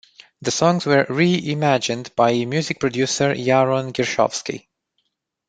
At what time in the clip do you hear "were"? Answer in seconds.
0.87-1.05